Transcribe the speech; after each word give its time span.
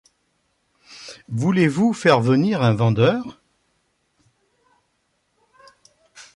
Voulez-vous 1.29 1.93
faire 1.93 2.21
venir 2.21 2.63
un 2.63 2.73
vendeur? 2.73 3.39